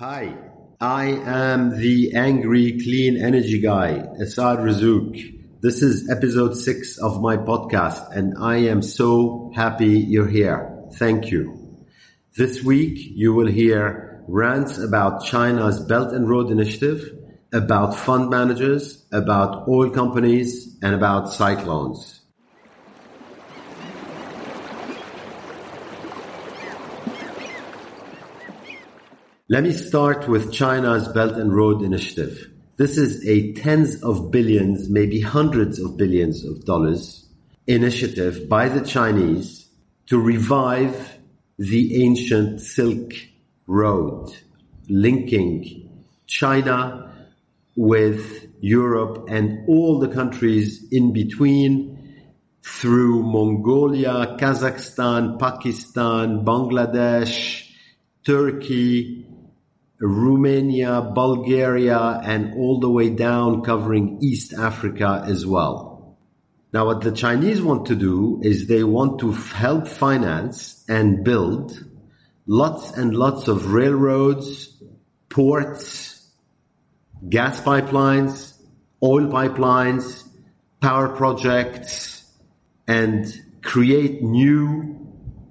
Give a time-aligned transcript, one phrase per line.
[0.00, 0.34] Hi,
[0.80, 5.60] I am the angry clean energy guy, Assaad Razzouk.
[5.60, 10.88] This is episode six of my podcast, and I am so happy you're here.
[10.94, 11.84] Thank you.
[12.34, 17.04] This week, you will hear rants about China's Belt and Road Initiative,
[17.52, 22.19] about fund managers, about oil companies, and about cyclones.
[29.52, 32.48] Let me start with China's Belt and Road Initiative.
[32.76, 37.26] This is a tens of billions, maybe hundreds of billions of dollars
[37.66, 39.66] initiative by the Chinese
[40.06, 41.18] to revive
[41.58, 43.12] the ancient Silk
[43.66, 44.32] Road,
[44.88, 45.90] linking
[46.28, 47.12] China
[47.74, 52.22] with Europe and all the countries in between
[52.62, 57.66] through Mongolia, Kazakhstan, Pakistan, Bangladesh,
[58.24, 59.19] Turkey,
[60.00, 66.16] Romania, Bulgaria, and all the way down covering East Africa as well.
[66.72, 71.84] Now, what the Chinese want to do is they want to help finance and build
[72.46, 74.80] lots and lots of railroads,
[75.28, 76.28] ports,
[77.28, 78.54] gas pipelines,
[79.02, 80.26] oil pipelines,
[80.80, 82.24] power projects,
[82.86, 83.26] and
[83.62, 84.96] create new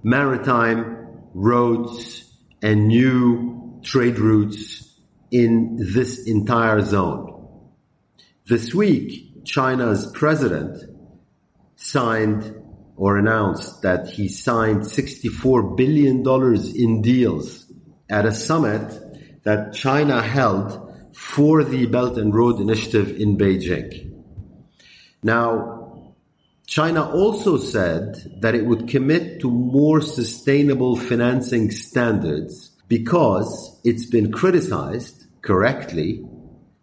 [0.01, 4.99] maritime roads and new trade routes
[5.31, 7.47] in this entire zone.
[8.47, 10.83] This week, China's president
[11.75, 12.55] signed
[12.95, 16.25] or announced that he signed $64 billion
[16.75, 17.71] in deals
[18.09, 24.23] at a summit that China held for the Belt and Road Initiative in Beijing.
[25.23, 26.15] Now,
[26.65, 34.31] China also said that it would commit to more sustainable financing standards because it's been
[34.31, 36.25] criticized correctly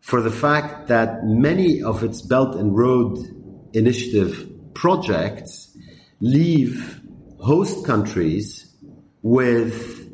[0.00, 3.18] for the fact that many of its Belt and Road
[3.74, 5.76] Initiative projects
[6.20, 7.02] leave
[7.40, 8.72] host countries
[9.22, 10.06] with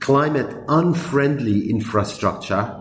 [0.00, 2.78] climate unfriendly infrastructure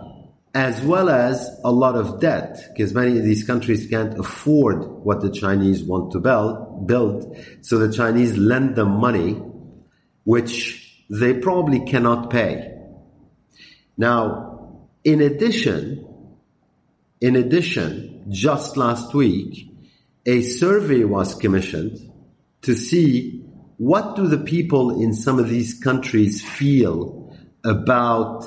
[0.53, 5.21] as well as a lot of debt because many of these countries can't afford what
[5.21, 7.37] the Chinese want to build, build.
[7.61, 9.41] So the Chinese lend them money
[10.25, 10.80] which
[11.11, 12.73] they probably cannot pay.
[13.97, 16.07] Now, in addition,
[17.19, 19.67] in addition, just last week,
[20.25, 21.99] a survey was commissioned
[22.61, 23.43] to see
[23.75, 27.35] what do the people in some of these countries feel
[27.65, 28.45] about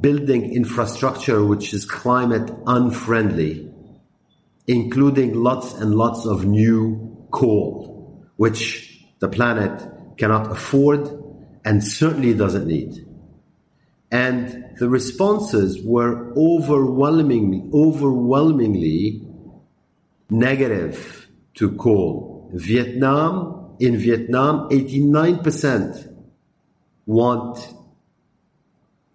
[0.00, 3.72] building infrastructure which is climate unfriendly,
[4.66, 11.00] including lots and lots of new coal, which the planet cannot afford,
[11.64, 13.06] and certainly doesn't need.
[14.10, 19.26] And the responses were overwhelmingly, overwhelmingly
[20.28, 22.50] negative to coal.
[22.54, 26.14] Vietnam, in Vietnam, 89%
[27.06, 27.74] want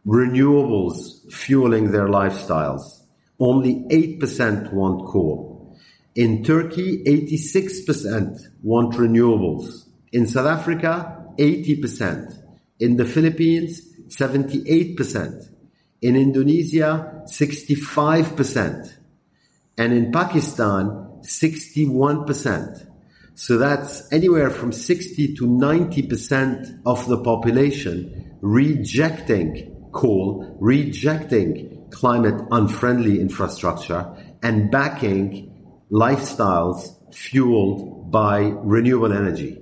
[0.06, 3.04] renewables fueling their lifestyles.
[3.40, 5.78] Only 8% want coal.
[6.16, 9.86] In Turkey, 86% want renewables.
[10.16, 12.42] In South Africa, 80%.
[12.80, 15.50] In the Philippines, 78%.
[16.02, 18.94] In Indonesia, 65%.
[19.78, 22.90] And in Pakistan, 61%.
[23.34, 33.20] So that's anywhere from 60 to 90% of the population rejecting coal, rejecting climate unfriendly
[33.20, 35.52] infrastructure and backing
[35.92, 39.60] lifestyles fueled by renewable energy.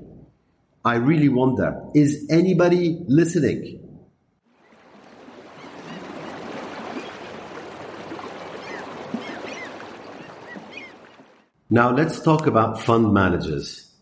[0.85, 3.79] I really wonder, is anybody listening?
[11.69, 13.93] Now let's talk about fund managers.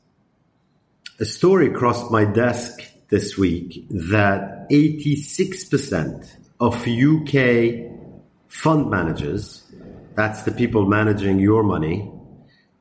[1.19, 7.91] A story crossed my desk this week that 86% of UK
[8.47, 9.71] fund managers,
[10.15, 12.11] that's the people managing your money,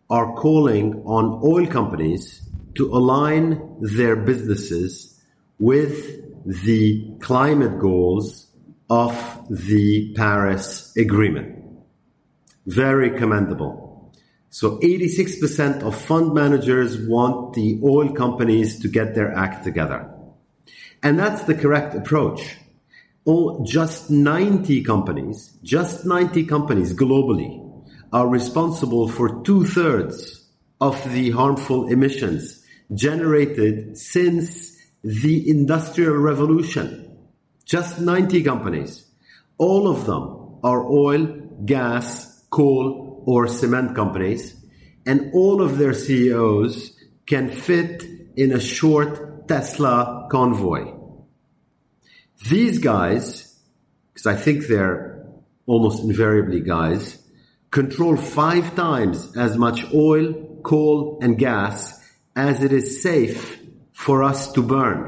[0.09, 5.19] are calling on oil companies to align their businesses
[5.59, 8.47] with the climate goals
[8.89, 9.15] of
[9.49, 11.57] the Paris Agreement.
[12.67, 14.13] Very commendable.
[14.51, 20.11] So 86% of fund managers want the oil companies to get their act together.
[21.03, 22.57] And that's the correct approach.
[23.27, 27.67] Oh, just 90 companies, just 90 companies globally
[28.13, 30.45] are responsible for two thirds
[30.81, 32.60] of the harmful emissions
[32.95, 37.19] generated since the Industrial Revolution.
[37.65, 39.07] Just 90 companies.
[39.59, 41.27] All of them are oil,
[41.65, 44.57] gas, coal, or cement companies.
[45.07, 46.97] And all of their CEOs
[47.27, 48.05] can fit
[48.37, 50.93] in a short Tesla convoy.
[52.49, 53.59] These guys,
[54.13, 55.27] because I think they're
[55.67, 57.19] almost invariably guys,
[57.71, 62.00] control five times as much oil, coal, and gas
[62.49, 63.61] as it is safe
[63.93, 65.01] for us to burn.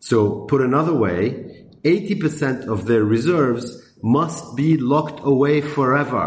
[0.00, 3.66] So, put another way, 80% of their reserves
[4.02, 6.26] must be locked away forever.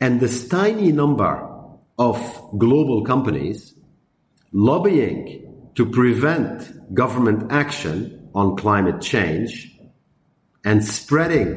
[0.00, 1.32] And this tiny number
[1.96, 2.16] of
[2.58, 3.72] global companies
[4.52, 9.78] lobbying to prevent government action on climate change
[10.64, 11.50] and spreading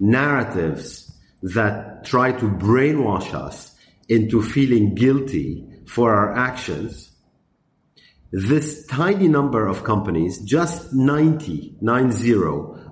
[0.00, 3.77] narratives that try to brainwash us
[4.08, 7.10] into feeling guilty for our actions,
[8.30, 12.34] this tiny number of companies, just 90, 90,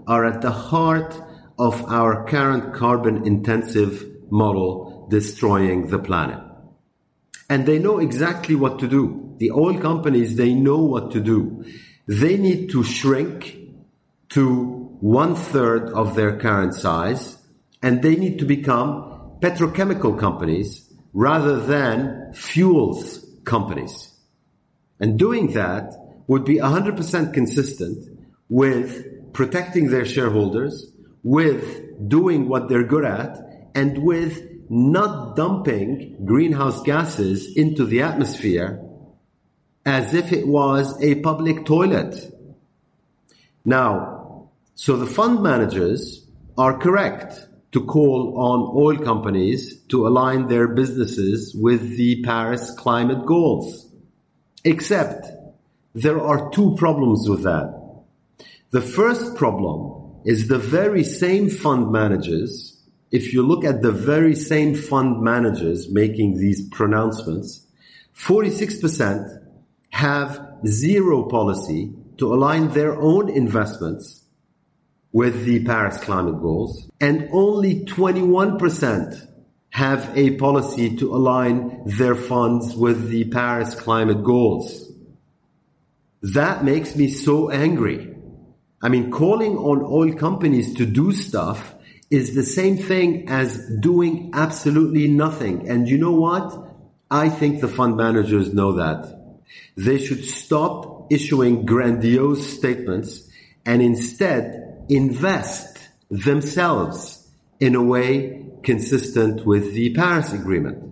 [0.06, 1.20] are at the heart
[1.58, 6.40] of our current carbon intensive model destroying the planet.
[7.48, 9.34] And they know exactly what to do.
[9.38, 11.64] The oil companies, they know what to do.
[12.06, 13.58] They need to shrink
[14.30, 17.38] to one third of their current size
[17.82, 20.85] and they need to become petrochemical companies
[21.16, 24.12] rather than fuels companies.
[25.00, 25.94] And doing that
[26.26, 28.20] would be 100% consistent
[28.50, 30.92] with protecting their shareholders,
[31.22, 33.38] with doing what they're good at,
[33.74, 38.82] and with not dumping greenhouse gases into the atmosphere
[39.86, 42.14] as if it was a public toilet.
[43.64, 46.26] Now, so the fund managers
[46.58, 53.26] are correct to call on oil companies to align their businesses with the Paris climate
[53.26, 53.86] goals.
[54.64, 55.26] Except
[55.94, 57.72] there are two problems with that.
[58.70, 62.76] The first problem is the very same fund managers,
[63.10, 67.64] if you look at the very same fund managers making these pronouncements,
[68.16, 69.42] 46%
[69.90, 74.25] have zero policy to align their own investments
[75.16, 79.26] with the Paris climate goals, and only 21%
[79.70, 84.92] have a policy to align their funds with the Paris climate goals.
[86.20, 88.14] That makes me so angry.
[88.82, 91.74] I mean, calling on oil companies to do stuff
[92.10, 95.66] is the same thing as doing absolutely nothing.
[95.66, 96.46] And you know what?
[97.10, 99.00] I think the fund managers know that.
[99.78, 103.26] They should stop issuing grandiose statements
[103.64, 105.78] and instead invest
[106.10, 107.28] themselves
[107.60, 110.82] in a way consistent with the Paris Agreement.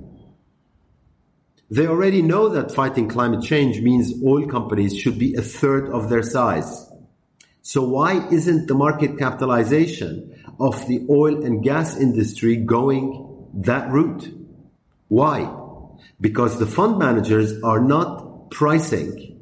[1.70, 6.08] They already know that fighting climate change means oil companies should be a third of
[6.08, 6.90] their size.
[7.62, 14.28] So why isn't the market capitalization of the oil and gas industry going that route?
[15.08, 15.52] Why?
[16.20, 19.40] Because the fund managers are not pricing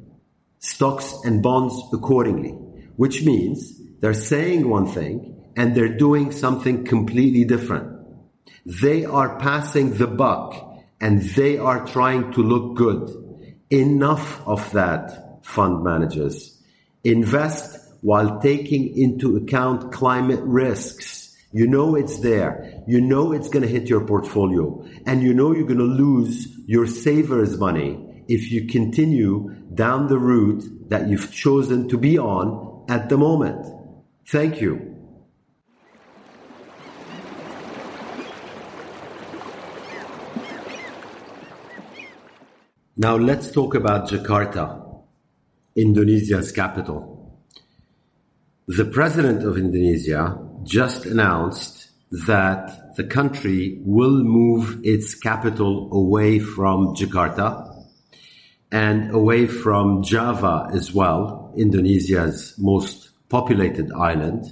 [0.59, 2.51] stocks and bonds accordingly,
[2.95, 8.05] which means they're saying one thing and they're doing something completely different.
[8.65, 13.55] They are passing the buck and they are trying to look good.
[13.69, 16.61] Enough of that, fund managers.
[17.05, 21.37] Invest while taking into account climate risks.
[21.53, 22.83] You know it's there.
[22.85, 26.49] You know it's going to hit your portfolio and you know you're going to lose
[26.65, 32.83] your savers money if you continue down the route that you've chosen to be on
[32.89, 33.72] at the moment.
[34.27, 34.93] Thank you.
[42.95, 44.81] Now let's talk about Jakarta,
[45.75, 47.41] Indonesia's capital.
[48.67, 56.95] The president of Indonesia just announced that the country will move its capital away from
[56.95, 57.83] Jakarta
[58.71, 64.43] and away from Java as well, Indonesia's most populated island,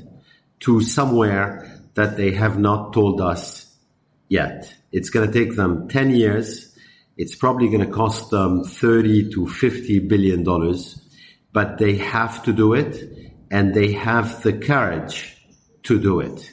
[0.61, 1.47] to somewhere
[1.93, 3.43] that they have not told us
[4.27, 4.73] yet.
[4.91, 6.71] It's going to take them 10 years
[7.17, 11.00] it's probably going to cost them 30 to 50 billion dollars,
[11.53, 12.97] but they have to do it
[13.51, 15.38] and they have the courage
[15.83, 16.51] to do it.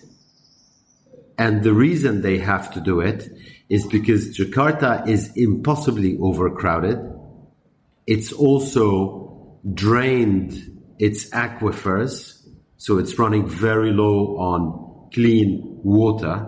[1.38, 3.30] And the reason they have to do it
[3.68, 6.98] is because Jakarta is impossibly overcrowded.
[8.06, 16.46] It's also drained its aquifers, so it's running very low on clean water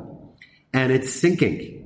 [0.72, 1.80] and it's sinking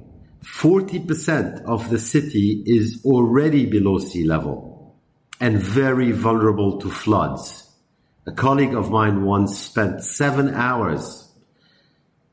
[0.44, 4.97] 40% of the city is already below sea level
[5.40, 7.71] and very vulnerable to floods.
[8.26, 11.33] A colleague of mine once spent seven hours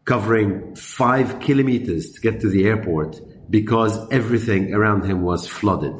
[0.04, 3.20] covering five kilometers to get to the airport
[3.50, 5.96] because everything around him was flooded.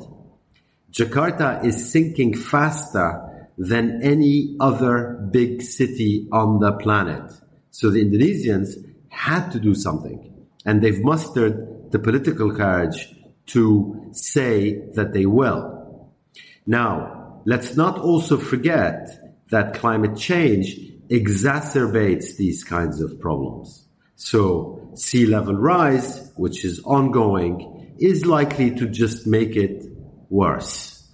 [0.92, 3.31] Jakarta is sinking faster
[3.62, 7.32] than any other big city on the planet.
[7.70, 8.74] So the Indonesians
[9.10, 13.14] had to do something and they've mustered the political courage
[13.48, 16.12] to say that they will.
[16.66, 19.08] Now, let's not also forget
[19.52, 23.86] that climate change exacerbates these kinds of problems.
[24.16, 29.86] So sea level rise, which is ongoing, is likely to just make it
[30.30, 31.08] worse.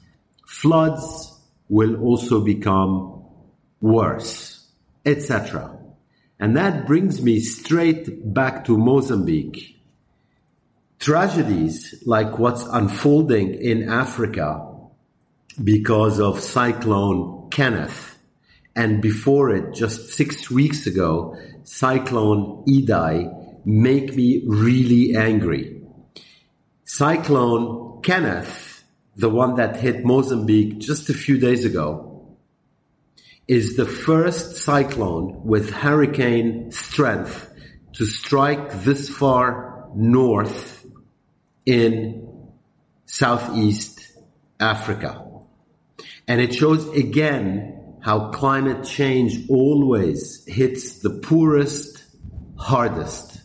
[0.46, 1.27] Floods
[1.70, 3.24] will also become
[3.82, 4.68] worse,
[5.06, 5.78] etc.
[6.40, 9.80] And that brings me straight back to Mozambique.
[11.00, 14.68] Tragedies like what's unfolding in Africa
[15.64, 18.18] because of Cyclone Kenneth
[18.78, 25.82] and before it, just six weeks ago, Cyclone Idai make me really angry.
[26.86, 28.67] Cyclone Kenneth,
[29.18, 32.38] the one that hit Mozambique just a few days ago,
[33.48, 37.52] is the first cyclone with hurricane strength
[37.94, 40.86] to strike this far north
[41.66, 42.28] in
[43.08, 44.00] Southeast
[44.60, 45.26] Africa.
[46.28, 52.04] And it shows again how climate change always hits the poorest
[52.56, 53.42] hardest.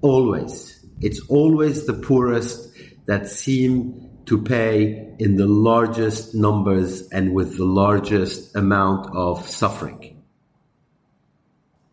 [0.00, 0.84] Always.
[1.00, 2.70] It's always the poorest
[3.06, 10.22] that seem to pay in the largest numbers and with the largest amount of suffering.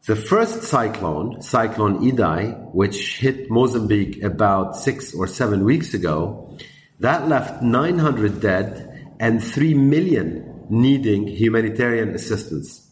[0.06, 6.56] The first cyclone, Cyclone Idai, which hit Mozambique about six or seven weeks ago,
[7.00, 12.88] that left 900 dead and 3 million needing humanitarian assistance.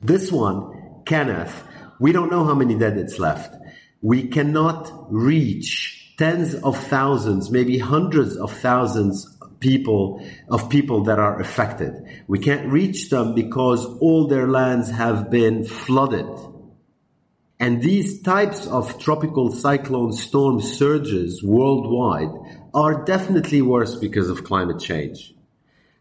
[0.00, 1.64] This one, Kenneth,
[1.98, 3.56] we don't know how many dead it's left.
[4.00, 9.28] We cannot reach tens of thousands, maybe hundreds of thousands
[9.60, 11.94] people of people that are affected.
[12.26, 16.26] We can't reach them because all their lands have been flooded.
[17.60, 22.34] And these types of tropical cyclone storm surges worldwide
[22.74, 25.32] are definitely worse because of climate change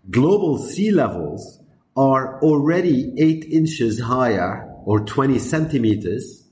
[0.10, 1.60] global sea levels
[1.96, 6.44] are already 8 inches higher or 20 centimeters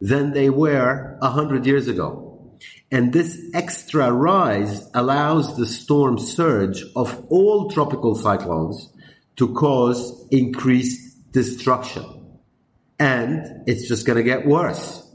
[0.00, 2.31] than they were 100 years ago.
[2.90, 8.90] And this extra rise allows the storm surge of all tropical cyclones
[9.36, 12.04] to cause increased destruction.
[12.98, 15.08] And it's just going to get worse.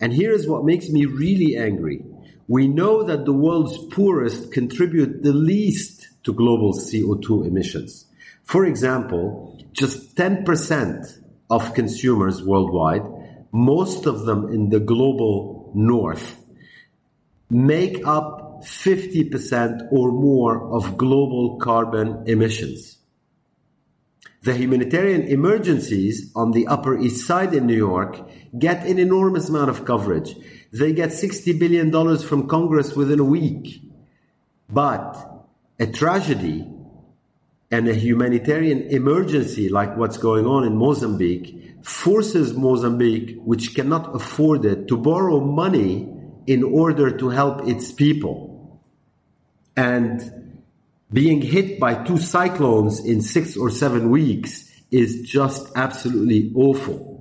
[0.00, 2.04] And here is what makes me really angry.
[2.48, 8.06] We know that the world's poorest contribute the least to global CO2 emissions.
[8.44, 13.02] For example, just 10% of consumers worldwide,
[13.52, 16.36] most of them in the global north,
[17.50, 22.98] make up 50% or more of global carbon emissions.
[24.42, 28.20] The humanitarian emergencies on the Upper East Side in New York
[28.58, 30.36] get an enormous amount of coverage.
[30.70, 33.80] They get $60 billion from Congress within a week.
[34.68, 35.16] But
[35.78, 36.66] a tragedy
[37.70, 44.64] and a humanitarian emergency like what's going on in Mozambique forces Mozambique, which cannot afford
[44.64, 46.13] it, to borrow money
[46.46, 48.80] in order to help its people.
[49.76, 50.62] And
[51.12, 57.14] being hit by two cyclones in six or seven weeks is just absolutely awful.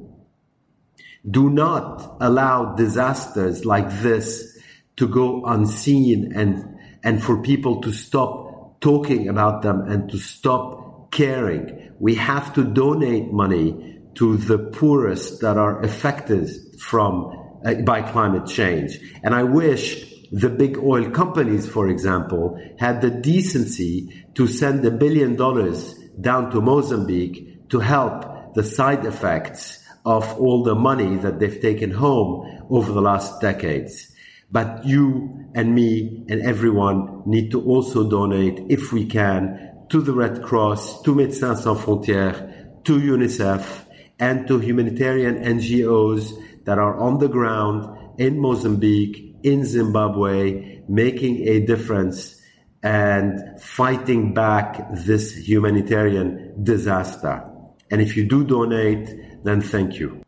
[1.29, 4.59] Do not allow disasters like this
[4.97, 11.11] to go unseen and, and for people to stop talking about them and to stop
[11.11, 11.91] caring.
[11.99, 16.49] We have to donate money to the poorest that are affected
[16.79, 18.99] from Uh, by climate change.
[19.23, 20.03] And I wish
[20.33, 26.51] the big oil companies, for example, had the decency to send a billion dollars down
[26.51, 32.65] to Mozambique to help the side effects of all the money that they've taken home
[32.69, 34.11] over the last decades.
[34.51, 40.11] But you and me and everyone need to also donate, if we can, to the
[40.11, 43.85] Red Cross, to Médecins Sans Frontières, to UNICEF,
[44.19, 46.33] and to humanitarian NGOs
[46.65, 52.41] that are on the ground in Mozambique, in Zimbabwe, making a difference
[52.81, 57.43] and fighting back this humanitarian disaster.
[57.89, 60.23] And if you do donate, then thank you.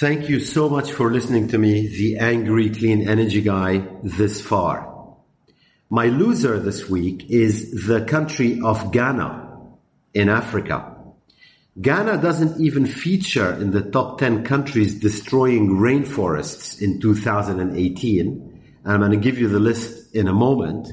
[0.00, 4.97] Thank you so much for listening to me, the angry clean energy guy, this far.
[5.90, 9.58] My loser this week is the country of Ghana
[10.12, 10.96] in Africa.
[11.80, 18.60] Ghana doesn't even feature in the top 10 countries destroying rainforests in 2018.
[18.84, 20.88] I'm going to give you the list in a moment.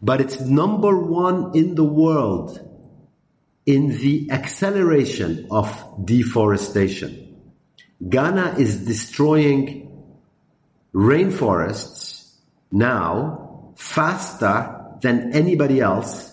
[0.00, 2.58] But it's number one in the world
[3.66, 7.36] in the acceleration of deforestation.
[8.08, 10.08] Ghana is destroying
[10.94, 12.34] rainforests
[12.70, 16.30] now faster than anybody else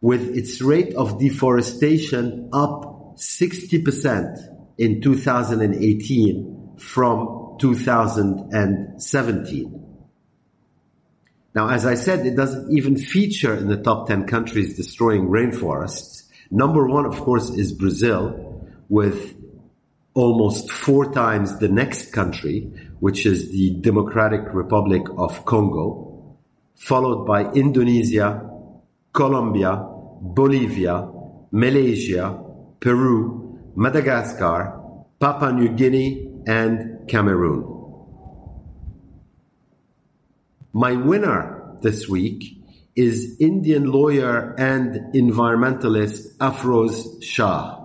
[0.00, 4.38] with its rate of deforestation up 60%
[4.78, 9.80] in 2018 from 2017.
[11.54, 16.28] Now, as I said, it doesn't even feature in the top 10 countries destroying rainforests.
[16.50, 19.34] Number one, of course, is Brazil with
[20.14, 22.70] almost four times the next country,
[23.00, 26.09] which is the Democratic Republic of Congo,
[26.80, 28.40] followed by Indonesia,
[29.12, 29.86] Colombia,
[30.22, 31.06] Bolivia,
[31.52, 32.42] Malaysia,
[32.80, 34.80] Peru, Madagascar,
[35.20, 37.66] Papua New Guinea, and Cameroon.
[40.72, 42.56] My winner this week
[42.96, 47.76] is Indian lawyer and environmentalist Afroz Shah.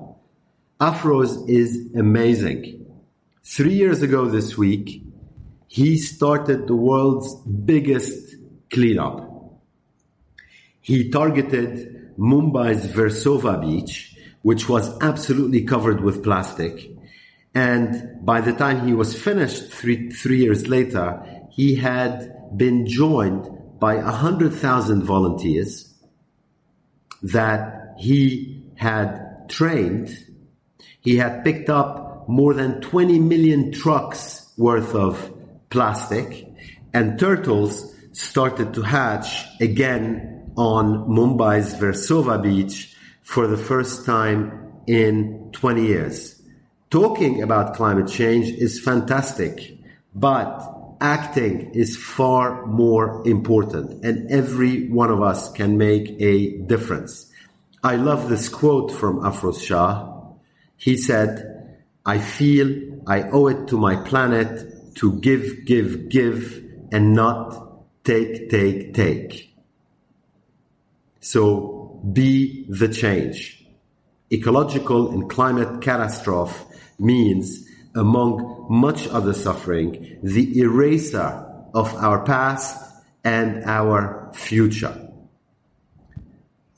[0.80, 2.86] Afroz is amazing.
[3.44, 5.04] Three years ago this week,
[5.68, 7.36] he started the world's
[7.66, 8.35] biggest
[8.72, 9.32] cleanup.
[10.82, 16.92] He targeted Mumbai's Versova beach, which was absolutely covered with plastic.
[17.54, 23.50] And by the time he was finished three, three years later, he had been joined
[23.80, 25.94] by 100,000 volunteers
[27.24, 30.16] that he had trained.
[31.02, 35.34] He had picked up more than 20 million trucks worth of
[35.70, 36.48] plastic
[36.94, 45.50] and turtles started to hatch again on Mumbai's Versova beach for the first time in
[45.52, 46.42] 20 years.
[46.90, 49.78] Talking about climate change is fantastic,
[50.14, 57.30] but acting is far more important and every one of us can make a difference.
[57.84, 60.10] I love this quote from Afroz Shah.
[60.78, 67.14] He said, I feel I owe it to my planet to give, give, give and
[67.14, 67.65] not
[68.06, 69.54] take, take, take.
[71.20, 73.66] So be the change.
[74.32, 76.64] Ecological and climate catastrophe
[77.00, 82.82] means among much other suffering, the eraser of our past
[83.24, 85.02] and our future.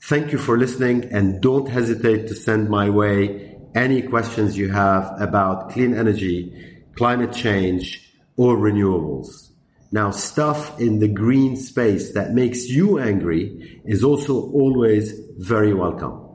[0.00, 5.14] Thank you for listening and don't hesitate to send my way any questions you have
[5.20, 9.47] about clean energy, climate change, or renewables.
[9.90, 16.26] Now, stuff in the green space that makes you angry is also always very welcome.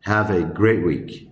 [0.00, 1.27] Have a great week.